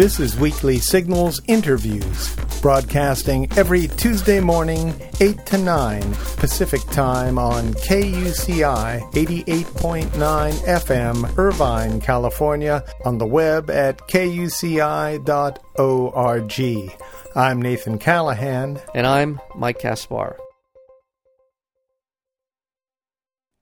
[0.00, 6.00] This is Weekly Signals Interviews, broadcasting every Tuesday morning, 8 to 9
[6.38, 15.20] Pacific Time on KUCI 88.9 FM, Irvine, California, on the web at kuci.org.
[17.36, 18.80] I'm Nathan Callahan.
[18.94, 20.38] And I'm Mike Kaspar.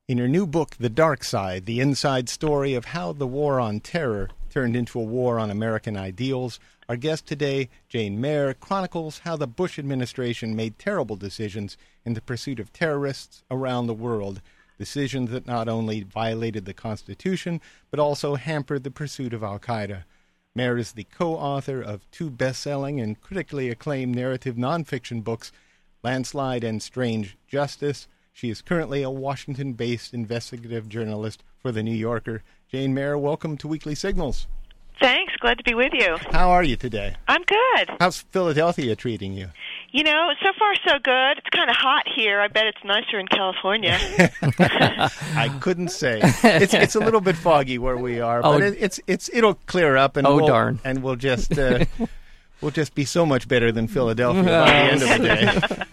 [0.06, 3.80] In her new book, The Dark Side The Inside Story of How the War on
[3.80, 6.58] Terror turned into a war on American ideals.
[6.88, 12.20] Our guest today, Jane Mayer, chronicles how the Bush administration made terrible decisions in the
[12.20, 14.40] pursuit of terrorists around the world,
[14.78, 20.04] decisions that not only violated the Constitution, but also hampered the pursuit of Al Qaeda.
[20.54, 25.52] Mayer is the co author of two best selling and critically acclaimed narrative nonfiction books,
[26.02, 28.08] Landslide and Strange Justice.
[28.32, 32.42] She is currently a Washington based investigative journalist for The New Yorker.
[32.70, 34.46] Jane Mayer, welcome to Weekly Signals.
[35.00, 35.32] Thanks.
[35.36, 36.16] Glad to be with you.
[36.32, 37.14] How are you today?
[37.28, 37.90] I'm good.
[38.00, 39.48] How's Philadelphia treating you?
[39.92, 41.38] You know, so far so good.
[41.38, 42.40] It's kind of hot here.
[42.40, 43.96] I bet it's nicer in California.
[44.42, 46.20] I couldn't say.
[46.42, 48.66] It's it's a little bit foggy where we are, but Oh.
[48.66, 50.80] it, it's it's it'll clear up and Oh, we'll, darn.
[50.84, 51.84] and we'll just uh,
[52.60, 55.84] we'll just be so much better than Philadelphia by the end of the day.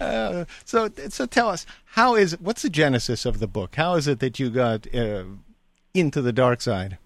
[0.00, 3.74] Uh, so so tell us how is what's the genesis of the book?
[3.76, 5.24] How is it that you got uh,
[5.94, 6.98] into the dark side?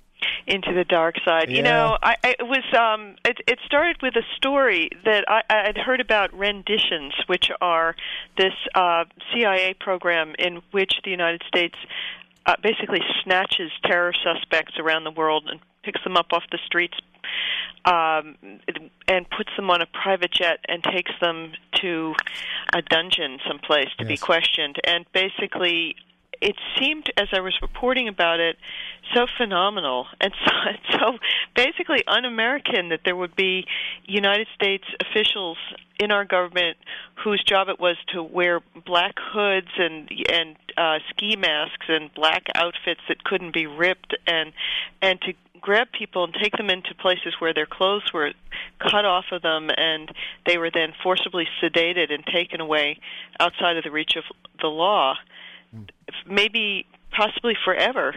[0.47, 1.51] Into the dark side.
[1.51, 1.57] Yeah.
[1.57, 5.43] You know, I, I it was um it it started with a story that I
[5.51, 7.97] I'd heard about renditions, which are
[8.39, 11.77] this uh CIA program in which the United States
[12.47, 16.97] uh, basically snatches terror suspects around the world and picks them up off the streets
[17.85, 18.37] um,
[19.09, 22.15] and puts them on a private jet and takes them to
[22.73, 24.77] a dungeon someplace to be questioned.
[24.85, 25.95] And basically,
[26.41, 28.57] it seemed as I was reporting about it
[29.15, 30.53] so phenomenal and so,
[30.99, 31.19] so
[31.55, 33.67] basically un-American that there would be
[34.05, 35.59] United States officials
[35.99, 36.77] in our government
[37.25, 42.45] whose job it was to wear black hoods and and uh, ski masks and black
[42.55, 44.53] outfits that couldn't be ripped and
[45.01, 48.31] and to grab people and take them into places where their clothes were
[48.79, 50.13] cut off of them and
[50.47, 52.99] they were then forcibly sedated and taken away
[53.41, 54.25] outside of the reach of
[54.61, 55.15] the law
[56.27, 58.15] maybe possibly forever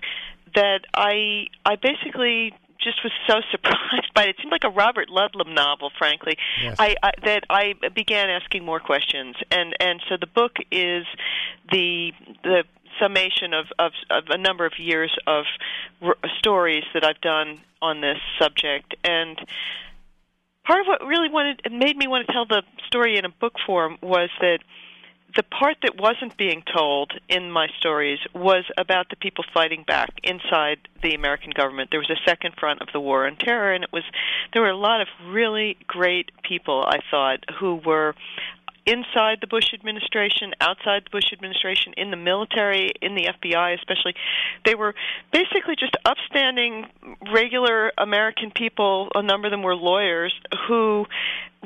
[0.56, 4.30] that I I basically just was so surprised by it.
[4.30, 6.38] It seemed like a Robert Ludlum novel, frankly.
[6.62, 6.76] Yes.
[6.80, 11.06] I, I that I began asking more questions, and and so the book is
[11.72, 12.12] the
[12.44, 12.64] the
[13.00, 15.46] summation of of, of a number of years of
[16.02, 19.38] r- stories that I've done on this subject, and
[20.66, 23.54] part of what really wanted made me want to tell the story in a book
[23.66, 24.60] form was that
[25.36, 30.10] the part that wasn't being told in my stories was about the people fighting back
[30.24, 31.90] inside the American government.
[31.92, 34.04] There was a second front of the war on terror, and it was
[34.54, 36.84] there were a lot of really great people.
[36.88, 38.16] I thought who were
[38.90, 44.16] inside the Bush administration, outside the Bush administration, in the military, in the FBI especially.
[44.66, 44.96] They were
[45.32, 46.88] basically just upstanding,
[47.32, 49.10] regular American people.
[49.14, 50.34] A number of them were lawyers
[50.68, 51.06] who,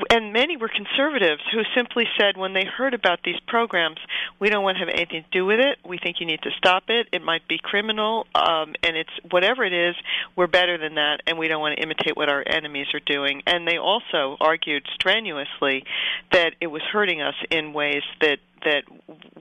[0.10, 3.98] and many were conservatives who simply said when they heard about these programs,
[4.40, 5.78] we don't want to have anything to do with it.
[5.88, 7.08] We think you need to stop it.
[7.12, 9.96] It might be criminal, um, and it's whatever it is.
[10.36, 13.44] We're better than that, and we don't want to imitate what our enemies are doing.
[13.46, 15.84] And they also argued strenuously
[16.32, 18.84] that it was hurting us in ways that that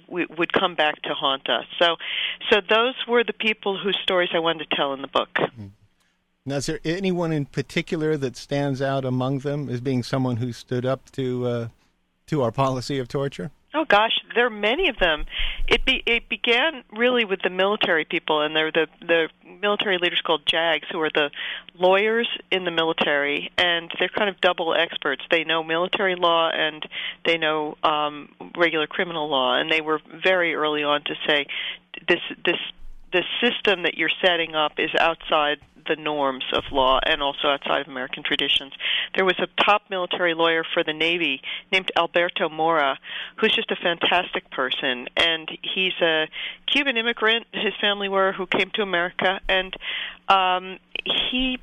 [0.09, 1.65] w- would come back to haunt us.
[1.79, 1.97] So,
[2.51, 5.31] so those were the people whose stories I wanted to tell in the book.
[6.45, 10.53] Now, is there anyone in particular that stands out among them as being someone who
[10.53, 11.69] stood up to uh,
[12.27, 13.53] to our policy of torture?
[13.75, 15.25] Oh gosh, there are many of them.
[15.69, 19.29] It be, it began really with the military people, and they're the the
[19.61, 21.31] military leaders called JAGs, who are the
[21.79, 25.23] lawyers in the military, and they're kind of double experts.
[25.31, 26.85] They know military law and
[27.25, 31.47] they know um, regular criminal law, and they were very early on to say
[32.09, 32.59] this this
[33.13, 37.83] the system that you're setting up is outside the norms of law and also outside
[37.83, 38.73] of American traditions.
[39.15, 42.99] There was a top military lawyer for the Navy named Alberto Mora,
[43.37, 46.29] who's just a fantastic person, and he's a
[46.67, 47.47] Cuban immigrant.
[47.53, 49.75] His family were who came to America, and
[50.29, 51.59] um, he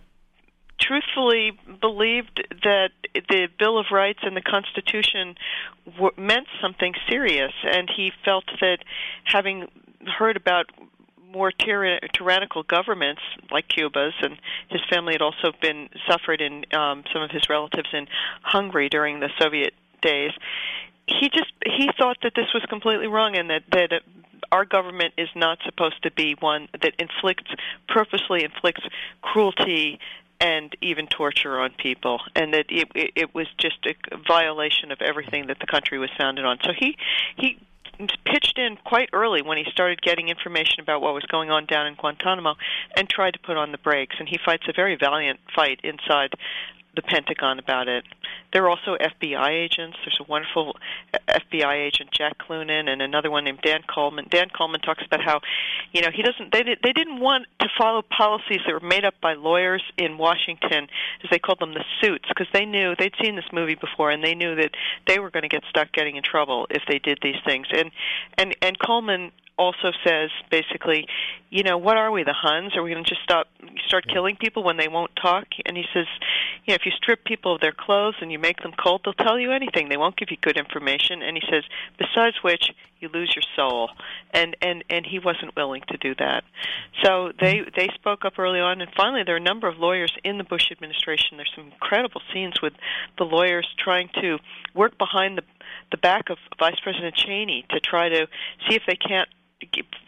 [0.80, 1.52] truthfully
[1.82, 5.36] believed that the Bill of Rights and the Constitution
[5.86, 8.80] w- meant something serious, and he felt that
[9.26, 9.68] having
[10.06, 10.68] heard about
[11.32, 13.22] more tyra- tyrannical governments
[13.52, 14.38] like Cuba's, and
[14.70, 18.08] his family had also been suffered in um, some of his relatives in
[18.42, 20.32] Hungary during the Soviet days.
[21.08, 24.00] He just he thought that this was completely wrong, and that that uh,
[24.52, 27.52] our government is not supposed to be one that inflicts
[27.88, 28.82] purposely inflicts
[29.22, 30.00] cruelty
[30.42, 35.02] and even torture on people, and that it, it, it was just a violation of
[35.02, 36.58] everything that the country was founded on.
[36.64, 36.98] So he
[37.38, 37.58] he
[38.26, 41.88] pitched in quite early when he started getting information about what was going on down
[41.88, 42.56] in Guantanamo
[42.96, 44.16] and tried to put on the brakes.
[44.20, 46.34] And he fights a very valiant fight inside
[47.00, 48.04] the Pentagon about it.
[48.52, 49.98] There are also FBI agents.
[50.04, 50.76] There's a wonderful
[51.28, 54.28] FBI agent, Jack Cloonan, and another one named Dan Coleman.
[54.30, 55.40] Dan Coleman talks about how,
[55.94, 56.52] you know, he doesn't.
[56.52, 60.88] They they didn't want to follow policies that were made up by lawyers in Washington,
[61.24, 64.24] as they called them, the suits, because they knew they'd seen this movie before, and
[64.24, 64.72] they knew that
[65.08, 67.68] they were going to get stuck getting in trouble if they did these things.
[67.72, 67.92] And
[68.38, 71.06] and and Coleman also says basically,
[71.50, 72.76] you know, what are we, the Huns?
[72.78, 73.48] Are we going to just stop,
[73.86, 75.48] start killing people when they won't talk?
[75.66, 76.06] And he says,
[76.66, 79.14] you know, if you strip people of their clothes and you make them cold, they'll
[79.14, 79.90] tell you anything.
[79.90, 81.22] They won't give you good information.
[81.22, 81.64] And he says,
[81.98, 83.90] besides which, you lose your soul.
[84.32, 86.44] And and and he wasn't willing to do that.
[87.04, 90.14] So they they spoke up early on, and finally, there are a number of lawyers
[90.24, 91.38] in the Bush administration.
[91.38, 92.74] There's some incredible scenes with
[93.18, 94.38] the lawyers trying to
[94.76, 95.44] work behind the
[95.92, 98.28] the back of Vice President Cheney to try to
[98.68, 99.30] see if they can't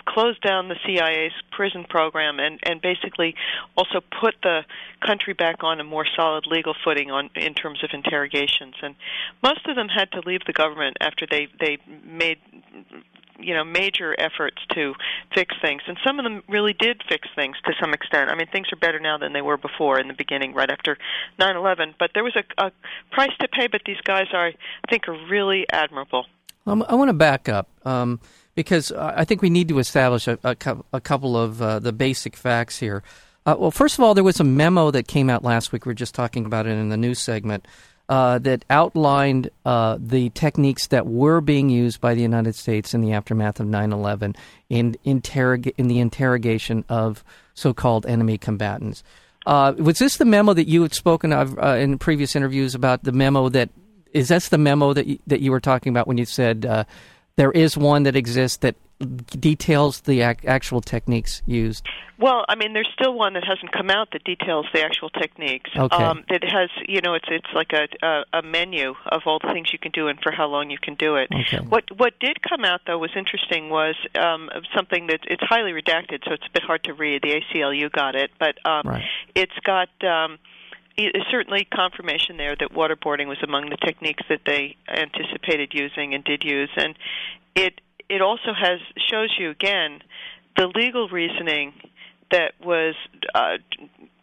[0.06, 3.36] close down the CIA's prison program and and basically
[3.77, 4.62] also put the
[5.06, 8.75] country back on a more solid legal footing on in terms of interrogations.
[8.81, 8.95] And
[9.44, 12.39] most of them had to leave the government after they they made
[13.39, 14.94] you know major efforts to
[15.33, 15.81] fix things.
[15.88, 18.30] And some of them really did fix things to some extent.
[18.30, 20.98] I mean things are better now than they were before in the beginning right after
[21.39, 22.71] 9/11 but there was a, a
[23.12, 26.25] price to pay but these guys are i think are really admirable.
[26.65, 27.68] Um, i want to back up.
[27.86, 28.19] Um,
[28.63, 30.55] because I think we need to establish a, a,
[30.93, 33.03] a couple of uh, the basic facts here.
[33.45, 35.85] Uh, well, first of all, there was a memo that came out last week.
[35.85, 37.67] We are just talking about it in the news segment
[38.07, 43.01] uh, that outlined uh, the techniques that were being used by the United States in
[43.01, 44.35] the aftermath of 9 11
[44.69, 47.23] in, interrog- in the interrogation of
[47.53, 49.03] so called enemy combatants.
[49.45, 53.03] Uh, was this the memo that you had spoken of uh, in previous interviews about
[53.03, 53.69] the memo that
[54.13, 56.85] is that the memo that you, that you were talking about when you said
[57.41, 58.75] there is one that exists that
[59.39, 61.83] details the ac- actual techniques used?
[62.19, 65.71] Well, I mean, there's still one that hasn't come out that details the actual techniques.
[65.75, 65.95] Okay.
[65.95, 69.51] Um, it has, you know, it's it's like a, a a menu of all the
[69.51, 71.29] things you can do and for how long you can do it.
[71.33, 71.65] Okay.
[71.65, 76.23] What what did come out though was interesting was um, something that it's highly redacted,
[76.25, 77.23] so it's a bit hard to read.
[77.23, 79.03] The ACLU got it, but um, right.
[79.33, 79.89] it's got.
[80.03, 80.38] Um,
[81.29, 86.43] certainly confirmation there that waterboarding was among the techniques that they anticipated using and did
[86.43, 86.95] use, and
[87.55, 88.79] it it also has
[89.09, 90.01] shows you again
[90.57, 91.73] the legal reasoning
[92.31, 92.95] that was
[93.33, 93.57] uh,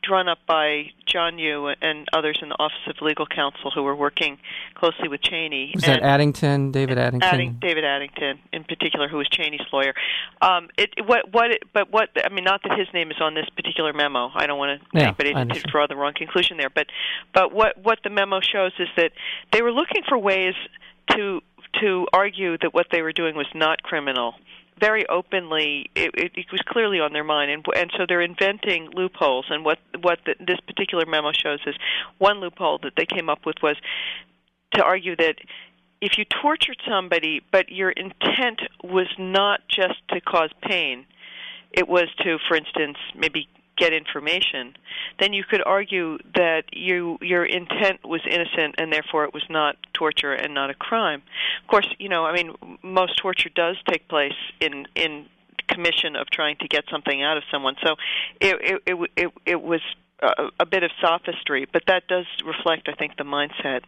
[0.09, 3.95] drawn up by John Yoo and others in the Office of Legal Counsel who were
[3.95, 4.39] working
[4.75, 5.73] closely with Cheney.
[5.75, 7.29] Was that Addington, David Addington?
[7.29, 9.95] Adding, David Addington, in particular, who was Cheney's lawyer.
[10.41, 12.09] Um, it, what, what, but what?
[12.25, 14.31] I mean, not that his name is on this particular memo.
[14.35, 16.71] I don't want to yeah, anybody to draw the wrong conclusion there.
[16.71, 16.87] But,
[17.35, 19.13] but what what the memo shows is that
[19.53, 20.55] they were looking for ways
[21.11, 21.41] to
[21.81, 24.35] to argue that what they were doing was not criminal
[24.79, 27.51] very openly it, it, it was clearly on their mind.
[27.51, 29.47] And and so they're inventing loopholes.
[29.51, 31.75] And what what the, this particular memo shows is
[32.19, 33.77] one loophole that they came up with was
[34.75, 35.37] to argue that
[36.01, 41.05] if you tortured somebody but your intent was not just to cause pain
[41.73, 43.49] it was to for instance maybe
[43.79, 44.77] get information,
[45.21, 49.77] then you could argue that you your intent was innocent and therefore it was not
[49.93, 51.23] torture and not a crime.
[51.63, 55.27] Of course, you know, I mean, most torture does take place in in
[55.69, 57.77] commission of trying to get something out of someone.
[57.85, 57.97] So
[58.41, 59.81] it it it, it, it was
[60.21, 63.83] a, a bit of sophistry, but that does reflect, I think, the mindset.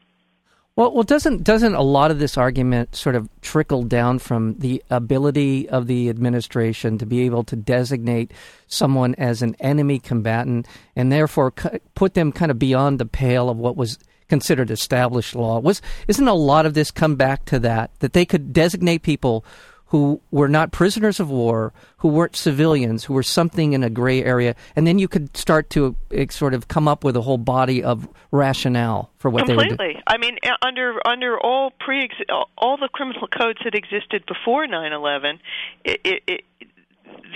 [0.81, 4.83] Well, well, doesn't doesn't a lot of this argument sort of trickle down from the
[4.89, 8.33] ability of the administration to be able to designate
[8.67, 13.59] someone as an enemy combatant and therefore put them kind of beyond the pale of
[13.59, 13.99] what was
[14.31, 15.59] considered established law?
[15.59, 19.45] Was isn't a lot of this come back to that that they could designate people
[19.91, 24.25] who were not prisoners of war, who weren't civilians, who were something in a gray
[24.25, 27.39] area, and then you could start to uh, sort of come up with a whole
[27.39, 29.77] body of rationale for what Completely.
[29.77, 30.03] they were doing.
[30.07, 32.09] I mean, under under all pre
[32.57, 35.41] all the criminal codes that existed before 9/11,
[35.85, 36.45] it, it, it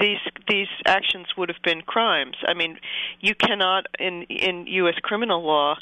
[0.01, 0.19] these
[0.49, 2.37] these actions would have been crimes.
[2.47, 2.79] I mean,
[3.21, 4.95] you cannot in in U.S.
[5.03, 5.77] criminal law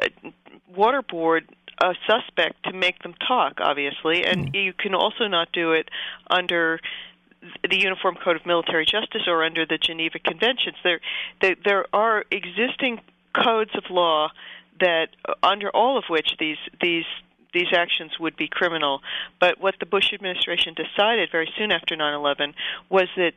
[0.00, 0.30] uh,
[0.76, 1.42] waterboard
[1.84, 4.64] a suspect to make them talk, obviously, and mm.
[4.64, 5.90] you can also not do it
[6.30, 6.80] under
[7.68, 10.76] the Uniform Code of Military Justice or under the Geneva Conventions.
[10.82, 11.00] There,
[11.42, 13.00] there, there are existing
[13.34, 14.30] codes of law
[14.80, 15.08] that,
[15.42, 17.04] under all of which these these
[17.52, 19.00] these actions would be criminal.
[19.38, 22.54] But what the Bush administration decided very soon after 9/11
[22.88, 23.34] was that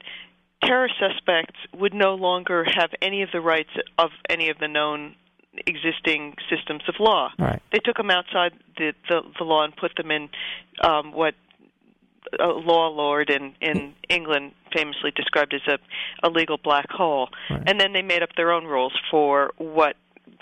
[0.64, 5.16] terror suspects would no longer have any of the rights of any of the known
[5.66, 7.32] existing systems of law.
[7.40, 7.62] Right.
[7.72, 10.30] They took them outside the, the, the law and put them in
[10.84, 11.36] um, what
[12.40, 15.78] a law lord in in England famously described as a
[16.28, 17.64] a legal black hole, Right.
[17.66, 19.96] and then they made up their own rules for what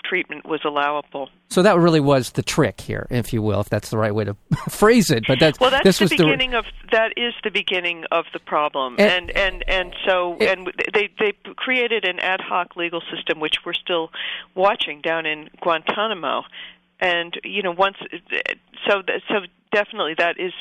[0.04, 1.28] treatment was allowable.
[1.48, 4.24] So that really was the trick here, if you will, if that's the right way
[4.24, 4.36] to
[4.68, 5.24] phrase it.
[5.26, 9.30] But that's Well, that's the beginning of that is the beginning of the problem, And-
[9.30, 13.56] and and and so It- and they they created an ad hoc legal system which
[13.64, 14.10] we're still
[14.54, 16.44] watching down in Guantanamo,
[17.00, 17.96] and you know once
[18.86, 19.40] so so
[19.72, 20.52] definitely that is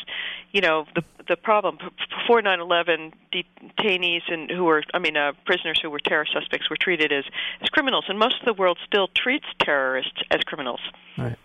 [0.51, 5.79] you know the the problem before 9/11 detainees and who were I mean uh, prisoners
[5.81, 7.25] who were terror suspects were treated as
[7.61, 10.81] as criminals, and most of the world still treats terrorists as criminals.
[11.17, 11.37] Right.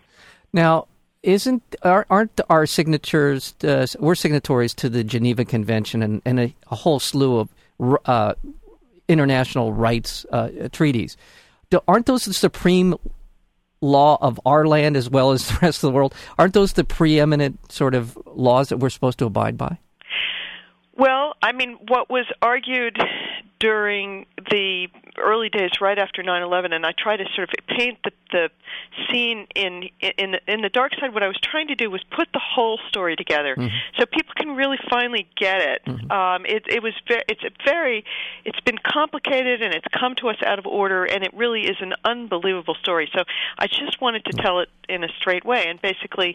[0.53, 0.87] Now,
[1.23, 3.55] isn't are, aren't our signatures?
[3.63, 7.49] Uh, we're signatories to the Geneva Convention and, and a, a whole slew of
[8.05, 8.35] uh,
[9.09, 11.17] international rights uh, treaties.
[11.71, 12.95] Do, aren't those the supreme
[13.81, 16.15] law of our land as well as the rest of the world?
[16.39, 19.79] Aren't those the preeminent sort of laws that we're supposed to abide by?
[20.97, 22.99] Well, I mean, what was argued
[23.59, 24.89] during the
[25.21, 28.51] early days, right after 9/11, and I try to sort of paint the, the
[29.09, 31.15] scene in in the, in the dark side.
[31.15, 33.69] What I was trying to do was put the whole story together, mm-hmm.
[33.99, 35.83] so people can really finally get it.
[35.87, 36.11] Mm-hmm.
[36.11, 38.05] Um, it, it was ve- it's a very
[38.45, 41.77] it's been complicated and it's come to us out of order, and it really is
[41.81, 43.11] an unbelievable story.
[43.15, 43.25] So
[43.59, 44.45] I just wanted to mm-hmm.
[44.45, 46.35] tell it in a straight way, and basically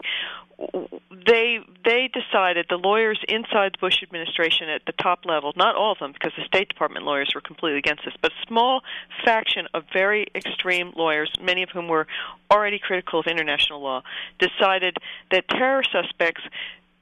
[1.26, 5.92] they they decided the lawyers inside the Bush administration at the top level, not all
[5.92, 8.82] of them, because the State Department lawyers were completely against this, but a small
[9.24, 12.06] faction of very extreme lawyers, many of whom were
[12.50, 14.02] already critical of international law,
[14.38, 14.96] decided
[15.30, 16.42] that terror suspects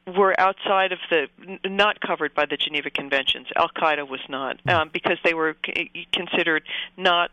[0.06, 1.28] were outside of the
[1.64, 3.46] not covered by the Geneva Conventions.
[3.56, 5.56] Al Qaeda was not um, because they were
[6.12, 6.62] considered
[6.96, 7.30] not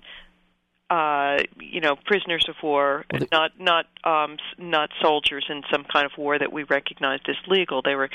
[0.92, 5.86] uh, you know, prisoners of war, Well, the- not not um, not soldiers in some
[5.86, 7.82] kind of war that we recognized as legal.
[7.82, 8.10] They were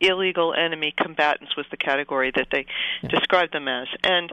[0.00, 2.66] illegal enemy combatants was the category that they
[3.08, 4.30] described them as, and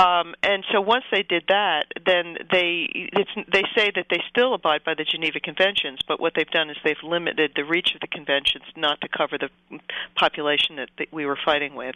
[0.00, 4.54] um, and so once they did that, then they it's, they say that they still
[4.54, 8.00] abide by the Geneva Conventions, but what they've done is they've limited the reach of
[8.00, 9.50] the conventions not to cover the
[10.16, 11.94] population that, that we were fighting with.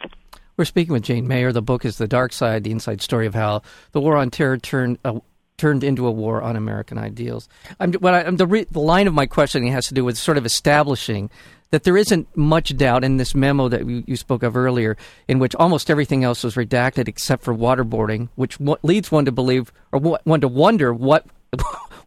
[0.55, 1.51] We're speaking with Jane Mayer.
[1.51, 4.57] The book is The Dark Side, the inside story of how the war on terror
[4.57, 5.19] turned uh,
[5.63, 7.47] turned into a war on American ideals.
[7.79, 10.37] I'm, what I, the, re, the line of my questioning has to do with sort
[10.37, 11.29] of establishing
[11.71, 14.97] that there isn't much doubt in this memo that you, you spoke of earlier,
[15.29, 19.31] in which almost everything else was redacted except for waterboarding, which w- leads one to
[19.31, 21.25] believe or w- one to wonder what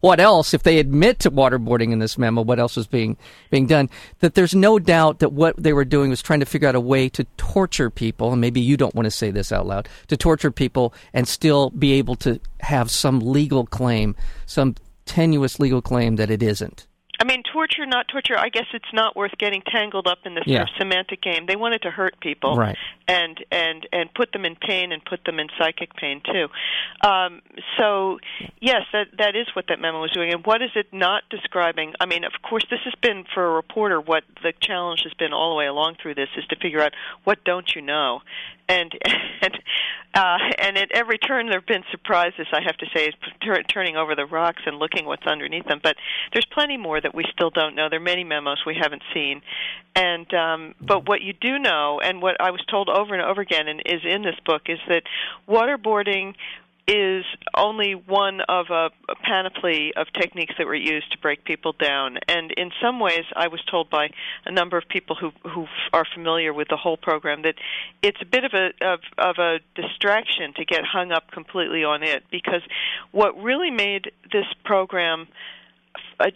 [0.01, 3.17] what else if they admit to waterboarding in this memo what else was being
[3.49, 3.89] being done
[4.19, 6.79] that there's no doubt that what they were doing was trying to figure out a
[6.79, 10.17] way to torture people and maybe you don't want to say this out loud to
[10.17, 14.75] torture people and still be able to have some legal claim some
[15.05, 16.86] tenuous legal claim that it isn't
[17.19, 18.37] I mean, torture, not torture.
[18.37, 20.59] I guess it's not worth getting tangled up in this Yeah.
[20.59, 21.45] sort of semantic game.
[21.47, 22.77] They wanted to hurt people, Right.
[23.07, 26.49] And and and put them in pain and put them in psychic pain too.
[27.07, 27.41] Um,
[27.77, 28.19] so,
[28.59, 30.33] yes, that that is what that memo was doing.
[30.33, 31.93] And what is it not describing?
[31.99, 33.99] I mean, of course, this has been for a reporter.
[34.01, 36.93] What the challenge has been all the way along through this is to figure out
[37.23, 38.21] what don't you know,
[38.67, 38.91] and
[39.41, 39.59] and
[40.13, 42.47] uh, and at every turn there have been surprises.
[42.51, 45.79] I have to say, tur- turning over the rocks and looking what's underneath them.
[45.83, 45.95] But
[46.33, 47.87] there's plenty more that we still don't know.
[47.89, 49.41] There are many memos we haven't seen,
[49.95, 53.41] and um, but what you do know, and what I was told over and over
[53.41, 55.03] again, and is in this book, is that
[55.47, 56.33] waterboarding
[56.87, 61.73] is only one of a, a panoply of techniques that were used to break people
[61.73, 62.17] down.
[62.29, 64.09] And in some ways, I was told by
[64.45, 67.55] a number of people who who are familiar with the whole program that
[68.01, 72.03] it's a bit of a of, of a distraction to get hung up completely on
[72.03, 72.61] it because
[73.11, 75.27] what really made this program
[76.19, 76.29] uh,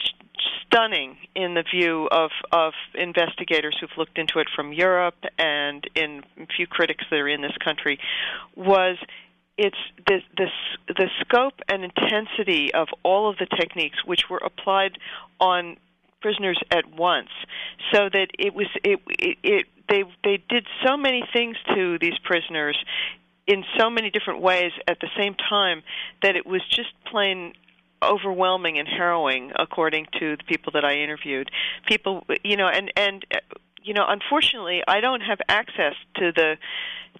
[0.65, 6.23] stunning in the view of of investigators who've looked into it from Europe and in
[6.37, 7.99] a few critics that are in this country
[8.55, 8.97] was
[9.61, 9.77] it's
[10.07, 10.47] the the
[10.87, 14.97] the scope and intensity of all of the techniques which were applied
[15.39, 15.77] on
[16.19, 17.29] prisoners at once
[17.93, 22.17] so that it was it it, it they they did so many things to these
[22.23, 22.77] prisoners
[23.45, 25.83] in so many different ways at the same time
[26.23, 27.53] that it was just plain
[28.03, 31.51] overwhelming and harrowing according to the people that I interviewed.
[31.87, 33.23] People you know and and
[33.83, 36.57] you know unfortunately I don't have access to the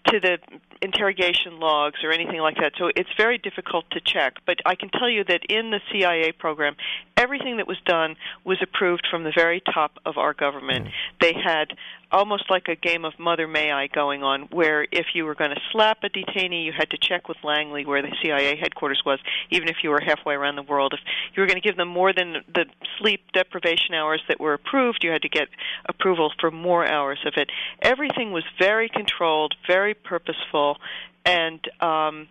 [0.08, 0.38] to the
[0.82, 2.74] interrogation logs or anything like that.
[2.78, 4.38] So it's very difficult to check.
[4.46, 6.76] But I can tell you that in the CIA program,
[7.18, 10.88] everything that was done was approved from the very top of our government.
[10.88, 10.92] Mm.
[11.20, 11.74] They had
[12.12, 15.52] almost like a game of Mother May I going on, where if you were going
[15.52, 19.20] to slap a detainee, you had to check with Langley where the CIA headquarters was,
[19.50, 20.94] even if you were halfway around the world.
[20.94, 21.00] If
[21.36, 22.66] you were going to give them more than the
[23.00, 25.48] sleep deprivation hours that were approved, you had to get
[25.88, 27.50] approval for more hours of it.
[27.82, 30.78] Everything was very controlled, very purposeful,
[31.26, 32.28] and um,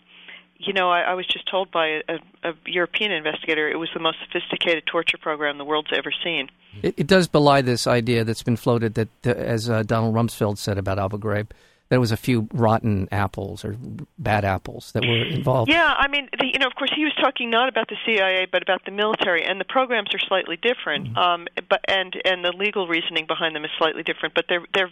[0.59, 4.01] you know, I, I was just told by a, a European investigator it was the
[4.01, 6.51] most sophisticated torture program the world's ever seen.
[6.83, 10.59] It, it does belie this idea that's been floated that, uh, as uh, Donald Rumsfeld
[10.59, 11.49] said about Abu Ghraib,
[11.91, 13.77] there was a few rotten apples or
[14.17, 15.71] bad apples that were involved.
[15.71, 18.47] Yeah, I mean, the, you know, of course, he was talking not about the CIA
[18.51, 21.09] but about the military, and the programs are slightly different.
[21.09, 21.19] Mm-hmm.
[21.19, 24.35] Um, but and and the legal reasoning behind them is slightly different.
[24.35, 24.91] But they're they're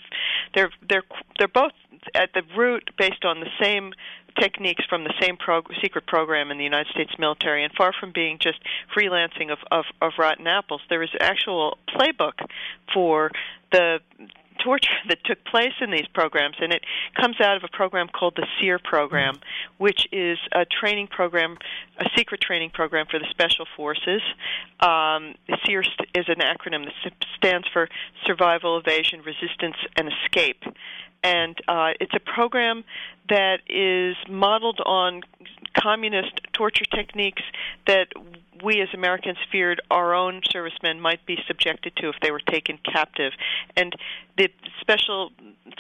[0.55, 1.05] they're they're
[1.39, 1.73] they're both
[2.15, 3.93] at the root based on the same
[4.41, 8.13] techniques from the same prog- secret program in the United States military, and far from
[8.13, 8.59] being just
[8.97, 12.35] freelancing of, of, of rotten apples, there is actual playbook
[12.93, 13.31] for
[13.73, 13.99] the
[14.63, 16.83] torture that took place in these programs, and it
[17.15, 19.41] comes out of a program called the SERE program,
[19.79, 21.57] which is a training program,
[21.99, 24.23] a secret training program for the Special Forces.
[24.81, 25.35] Um,
[25.65, 25.83] SERE
[26.15, 27.89] is an acronym that stands for
[28.25, 30.63] Survival, Evasion, Resistance, and Escape
[31.23, 32.85] and uh, it's a program
[33.29, 35.23] that is modeled on
[35.75, 37.43] communist torture techniques
[37.87, 38.09] that
[38.63, 42.79] we as Americans feared our own servicemen might be subjected to if they were taken
[42.79, 43.33] captive.
[43.77, 43.95] And
[44.37, 44.49] the
[44.81, 45.31] special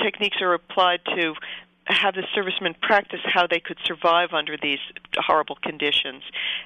[0.00, 1.34] techniques are applied to
[1.86, 4.78] have the servicemen practice how they could survive under these
[5.16, 6.22] horrible conditions.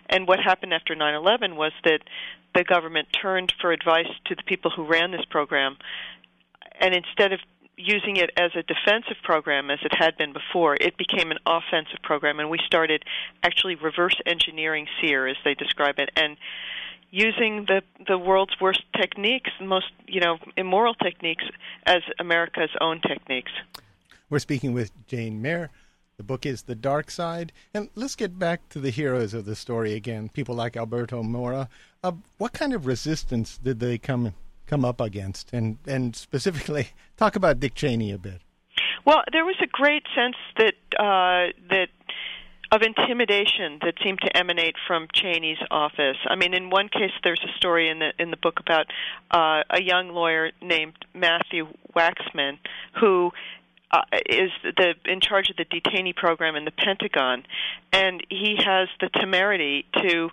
[0.08, 2.00] And what happened after 9 11 was that
[2.54, 5.76] the government turned for advice to the people who ran this program.
[6.80, 7.40] And instead of
[7.82, 12.00] using it as a defensive program as it had been before, it became an offensive
[12.02, 13.04] program, and we started
[13.42, 16.36] actually reverse engineering SERE, as they describe it, and
[17.10, 21.44] using the the world's worst techniques, most you know immoral techniques,
[21.84, 23.52] as America's own techniques.
[24.30, 25.70] We're speaking with Jane Mayer.
[26.16, 27.52] The book is The Dark Side.
[27.74, 31.68] And let's get back to the heroes of the story again, people like Alberto Mora.
[32.04, 34.34] Uh, what kind of resistance did they come
[34.72, 38.40] come up against, and and specifically talk about Dick Cheney a bit.
[39.04, 41.88] Well, there was a great sense that uh, that
[42.70, 46.16] of intimidation that seemed to emanate from Cheney's office.
[46.26, 48.86] I mean, in one case, there's a story in the in the book about
[49.30, 52.56] uh, a young lawyer named Matthew Waxman
[52.98, 53.30] who
[53.90, 57.44] uh, is the in charge of the detainee program in the Pentagon,
[57.92, 60.30] and he has the temerity to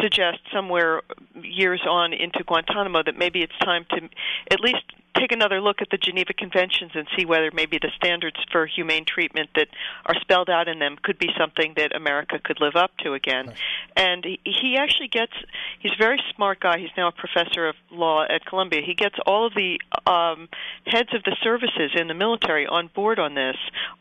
[0.00, 1.02] suggest somewhere
[1.42, 4.08] years on into Guantanamo that maybe it's time to
[4.50, 4.82] at least
[5.14, 9.04] take another look at the Geneva Conventions and see whether maybe the standards for humane
[9.04, 9.68] treatment that
[10.06, 13.52] are spelled out in them could be something that America could live up to again.
[13.96, 15.32] And he actually gets,
[15.80, 16.78] he's a very smart guy.
[16.78, 18.82] He's now a professor of law at Columbia.
[18.84, 20.48] He gets all of the um,
[20.86, 23.56] heads of the services in the military on board on this,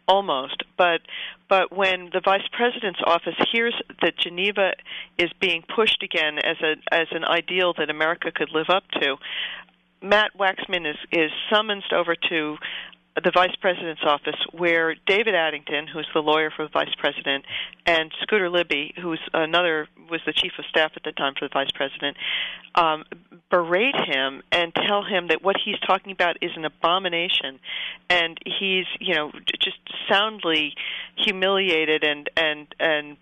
[0.07, 0.63] almost.
[0.77, 1.01] But
[1.49, 4.71] but when the vice president's office hears that Geneva
[5.19, 9.17] is being pushed again as a as an ideal that America could live up to,
[10.03, 12.57] Matt Waxman is is summoned over to
[13.15, 17.45] the vice president's office, where David Addington, who's the lawyer for the vice president,
[17.85, 21.53] and Scooter Libby, who's another was the chief of staff at the time for the
[21.53, 22.17] vice president,
[22.75, 23.05] um,
[23.49, 27.59] berate him and tell him that what he's talking about is an abomination,
[28.09, 29.77] and he's you know just
[30.09, 30.73] soundly
[31.15, 33.17] humiliated and and and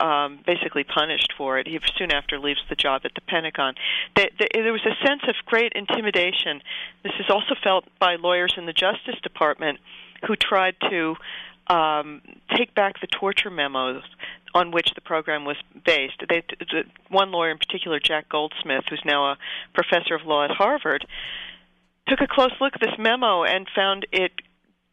[0.00, 1.66] um, basically punished for it.
[1.66, 3.74] He soon after leaves the job at the Pentagon.
[4.16, 6.62] The, the, there was a sense of great intimidation.
[7.02, 9.78] This is also felt by lawyers in the Justice Department
[10.26, 11.16] who tried to
[11.68, 12.22] um,
[12.56, 14.02] take back the torture memos
[14.54, 16.22] on which the program was based.
[16.28, 19.38] They, the, one lawyer in particular, Jack Goldsmith, who's now a
[19.74, 21.06] professor of law at Harvard,
[22.08, 24.32] took a close look at this memo and found it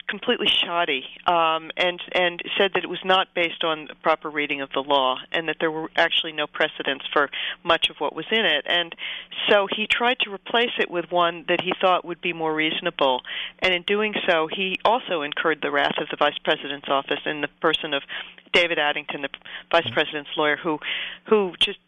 [0.09, 4.69] completely shoddy um, and and said that it was not based on proper reading of
[4.73, 7.29] the law and that there were actually no precedents for
[7.63, 8.65] much of what was in it.
[8.67, 8.95] And
[9.49, 13.21] so he tried to replace it with one that he thought would be more reasonable.
[13.59, 17.41] And in doing so he also incurred the wrath of the vice president's office in
[17.41, 18.01] the person of
[18.51, 19.29] David Addington the
[19.71, 20.79] vice president's lawyer who
[21.25, 21.79] who just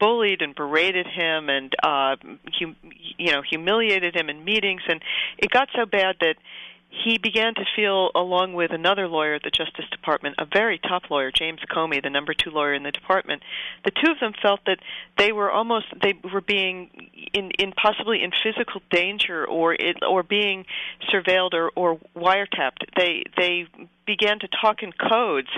[0.00, 2.16] bullied and berated him and uh
[2.58, 2.76] hum,
[3.18, 4.82] you know humiliated him in meetings.
[4.88, 5.00] And
[5.38, 6.34] it got so bad that
[6.92, 11.10] he began to feel, along with another lawyer at the Justice Department, a very top
[11.10, 13.42] lawyer, James Comey, the number two lawyer in the department,
[13.84, 14.78] the two of them felt that
[15.16, 16.90] they were almost they were being
[17.32, 20.66] in, in possibly in physical danger or it, or being
[21.10, 22.84] surveilled or, or wiretapped.
[22.94, 23.66] They they
[24.06, 25.48] began to talk in codes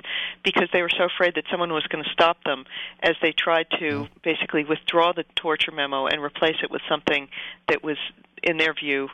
[0.44, 2.64] because they were so afraid that someone was going to stop them
[3.03, 7.29] as they tried to basically withdraw the torture memo and replace it with something
[7.68, 7.97] that was
[8.42, 9.09] in their view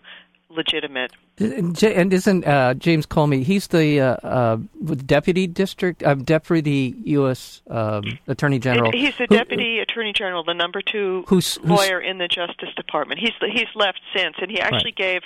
[0.50, 1.12] legitimate.
[1.38, 3.42] And isn't uh, James Comey?
[3.42, 4.58] He's the uh, uh,
[5.06, 7.62] deputy district, uh, deputy U.S.
[7.68, 8.92] Um, Attorney General.
[8.92, 12.74] He's the deputy who, Attorney General, the number two who's, who's, lawyer in the Justice
[12.76, 13.20] Department.
[13.20, 15.20] He's he's left since, and he actually right.
[15.20, 15.22] gave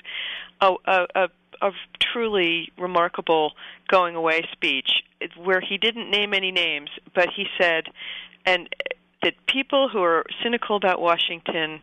[0.60, 1.28] a, a, a
[1.62, 3.52] a truly remarkable
[3.88, 5.02] going away speech
[5.42, 7.84] where he didn't name any names, but he said,
[8.44, 8.68] and
[9.22, 11.80] that people who are cynical about Washington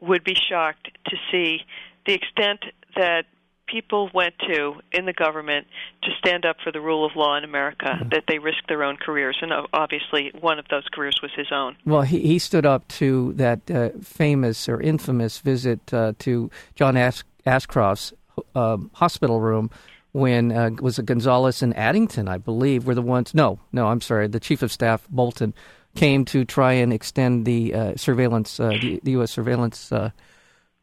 [0.00, 1.62] would be shocked to see
[2.06, 2.64] the extent
[2.96, 3.24] that
[3.72, 5.66] people went to in the government
[6.02, 8.08] to stand up for the rule of law in America, mm-hmm.
[8.10, 9.38] that they risked their own careers.
[9.40, 11.76] And obviously, one of those careers was his own.
[11.86, 16.96] Well, he, he stood up to that uh, famous or infamous visit uh, to John
[16.96, 18.12] Ash- Ashcroft's
[18.54, 19.70] uh, hospital room
[20.12, 23.34] when uh, was it Gonzales and Addington, I believe, were the ones.
[23.34, 24.26] No, no, I'm sorry.
[24.26, 25.54] The chief of staff Bolton
[25.94, 29.30] came to try and extend the uh, surveillance, uh, the, the, U.S.
[29.30, 29.90] surveillance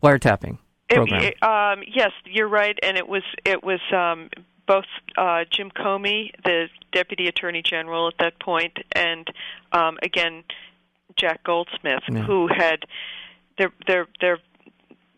[0.04, 0.58] wiretapping
[0.90, 1.22] program.
[1.24, 4.30] It, um, yes, you're right, and it was it was um,
[4.68, 4.86] both
[5.18, 9.28] uh, Jim Comey, the deputy attorney general at that point, and
[9.72, 10.44] um, again
[11.18, 12.22] Jack Goldsmith, yeah.
[12.22, 12.86] who had
[13.58, 14.40] they're they're they're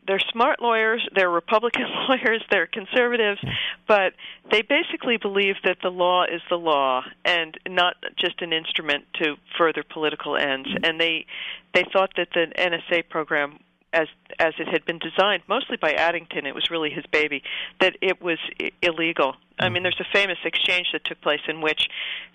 [0.08, 3.40] they're smart lawyers, they're Republican lawyers, they're conservatives,
[3.88, 4.14] but
[4.52, 9.36] they basically believe that the law is the law and not just an instrument to
[9.58, 10.68] further political ends.
[10.68, 10.86] Mm-hmm.
[10.86, 11.26] And they
[11.74, 13.60] they thought that the NSA program
[13.94, 14.08] as
[14.40, 17.44] as it had been designed mostly by Addington it was really his baby
[17.80, 19.36] that it was I- illegal.
[19.60, 19.84] I mean mm-hmm.
[19.84, 21.88] there's a famous exchange that took place in which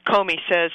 [0.07, 0.71] comey says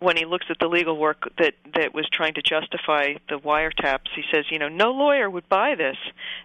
[0.00, 4.08] when he looks at the legal work that that was trying to justify the wiretaps
[4.14, 5.96] he says you know no lawyer would buy this.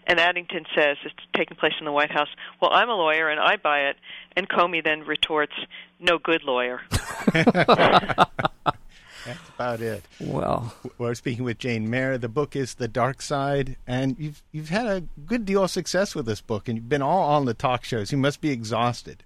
[0.07, 2.29] And addington says it's taking place in the white house.
[2.61, 3.97] Well i'm a lawyer and i buy it.
[4.35, 5.53] And comey then retorts
[5.99, 6.81] no good lawyer
[9.25, 10.03] That's about it.
[10.19, 12.17] Well, we're speaking with Jane Mayer.
[12.17, 16.13] The book is The Dark Side, and you've you've had a good deal of success
[16.13, 18.11] with this book, and you've been all on the talk shows.
[18.11, 19.23] You must be exhausted.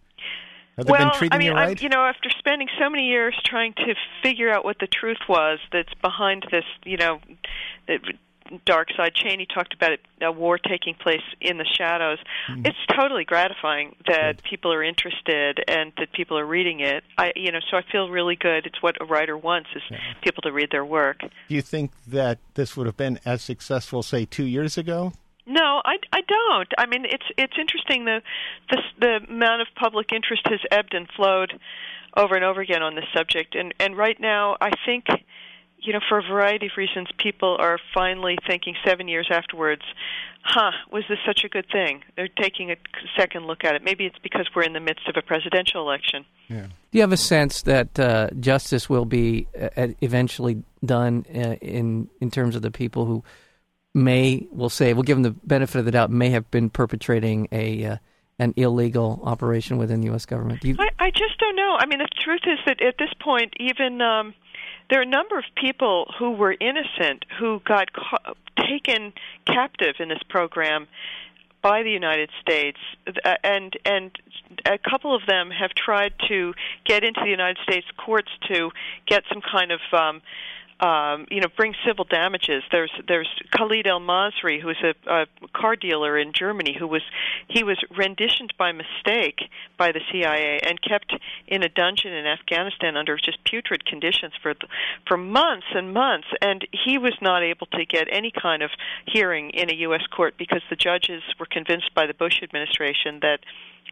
[0.77, 1.79] Have they well, been treating I mean, you right?
[1.79, 5.17] I, you know, after spending so many years trying to figure out what the truth
[5.27, 7.19] was that's behind this, you know,
[8.65, 9.13] dark side.
[9.13, 12.19] Cheney talked about it, a war taking place in the shadows.
[12.49, 12.65] Mm-hmm.
[12.65, 17.03] It's totally gratifying that people are interested and that people are reading it.
[17.17, 18.65] I, you know, so I feel really good.
[18.65, 19.97] It's what a writer wants is yeah.
[20.21, 21.21] people to read their work.
[21.21, 25.13] Do you think that this would have been as successful, say, two years ago?
[25.45, 26.67] No, I, I don't.
[26.77, 28.21] I mean, it's it's interesting the
[28.69, 31.57] the the amount of public interest has ebbed and flowed
[32.17, 35.05] over and over again on this subject, and and right now I think
[35.79, 39.83] you know, for a variety of reasons, people are finally thinking seven years afterwards,
[40.43, 42.03] huh, was this such a good thing?
[42.15, 42.75] They're taking a
[43.17, 43.83] second look at it.
[43.83, 46.25] Maybe it's because we're in the midst of a presidential election.
[46.47, 46.67] Yeah.
[46.67, 52.09] Do you have a sense that uh, justice will be uh, eventually done uh, in
[52.21, 53.23] in terms of the people who
[53.93, 57.47] may, we'll say, we'll give them the benefit of the doubt, may have been perpetrating
[57.51, 57.97] a uh,
[58.39, 60.25] an illegal operation within the U.S.
[60.25, 60.63] government?
[60.63, 60.75] You...
[60.79, 61.75] I, I just don't know.
[61.79, 64.33] I mean, the truth is that at this point, even um,
[64.89, 68.33] there are a number of people who were innocent who got ca-
[68.67, 69.13] taken
[69.45, 70.87] captive in this program
[71.61, 72.77] by the United States,
[73.25, 74.11] uh, and and
[74.65, 76.53] a couple of them have tried to
[76.85, 78.71] get into the United States courts to
[79.05, 80.21] get some kind of um,
[80.79, 82.63] um, you know, bring civil damages.
[82.71, 87.01] There's there's Khalid El Masri, who's a, a car dealer in Germany, who was
[87.47, 89.41] he was renditioned by mistake
[89.77, 91.13] by the CIA and kept
[91.47, 94.53] in a dungeon in Afghanistan under just putrid conditions for
[95.07, 98.69] for months and months, and he was not able to get any kind of
[99.07, 100.05] hearing in a U.S.
[100.15, 103.39] court because the judges were convinced by the Bush administration that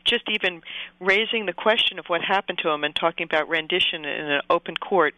[0.05, 0.61] just even
[0.99, 4.75] raising the question of what happened to him and talking about rendition in an open
[4.77, 5.15] court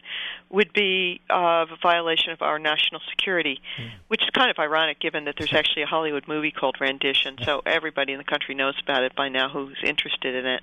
[0.50, 3.90] would be uh, a violation of our national security, mm.
[4.08, 7.62] which is kind of ironic given that there's actually a Hollywood movie called Rendition, so
[7.66, 10.62] everybody in the country knows about it by now who's interested in it.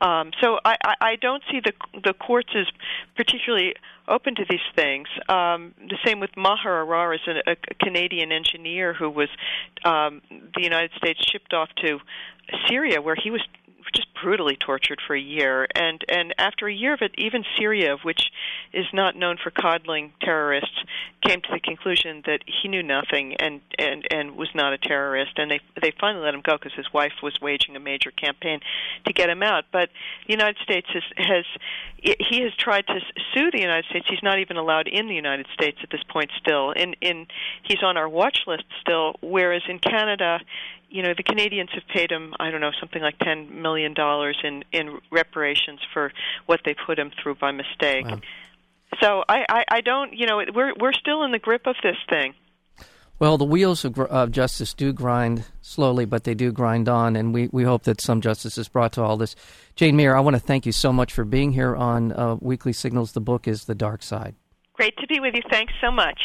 [0.00, 2.66] Um, so I, I, I don't see the the courts as
[3.16, 3.74] particularly
[4.08, 5.08] open to these things.
[5.28, 9.28] Um, the same with Maher Arar, is a, a Canadian engineer who was
[9.84, 11.98] um, the United States shipped off to
[12.68, 13.42] Syria, where he was
[13.94, 15.66] just brutally tortured for a year.
[15.74, 18.30] And and after a year of it, even Syria, which
[18.72, 20.84] is not known for coddling terrorists,
[21.26, 25.32] came to the conclusion that he knew nothing and and and was not a terrorist.
[25.36, 28.60] And they they finally let him go because his wife was waging a major campaign
[29.06, 29.64] to get him out.
[29.72, 29.90] But
[30.26, 31.44] the United States has has
[32.02, 33.00] he has tried to
[33.34, 34.06] sue the United States.
[34.08, 36.30] He's not even allowed in the United States at this point.
[36.38, 37.26] Still, in in
[37.62, 39.14] he's on our watch list still.
[39.20, 40.40] Whereas in Canada,
[40.90, 44.38] you know, the Canadians have paid him, I don't know, something like ten million dollars
[44.42, 46.12] in in reparations for
[46.46, 48.06] what they put him through by mistake.
[48.06, 48.20] Wow.
[49.00, 51.96] So I, I I don't, you know, we're we're still in the grip of this
[52.08, 52.34] thing.
[53.20, 57.34] Well, the wheels of, of, justice do grind slowly, but they do grind on, and
[57.34, 59.36] we, we hope that some justice is brought to all this.
[59.76, 62.72] Jane Mayer, I want to thank you so much for being here on uh, Weekly
[62.72, 63.12] Signals.
[63.12, 64.36] The book is The Dark Side.
[64.72, 65.42] Great to be with you.
[65.50, 66.24] Thanks so much.